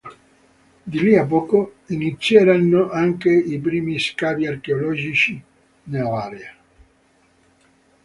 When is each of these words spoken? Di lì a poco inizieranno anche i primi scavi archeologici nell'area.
Di 0.83 0.97
lì 0.99 1.15
a 1.15 1.27
poco 1.27 1.73
inizieranno 1.89 2.89
anche 2.89 3.31
i 3.31 3.59
primi 3.59 3.99
scavi 3.99 4.47
archeologici 4.47 5.39
nell'area. 5.83 6.55